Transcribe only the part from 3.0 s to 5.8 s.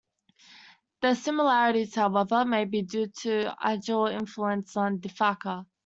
to Ijaw influence on Defaka.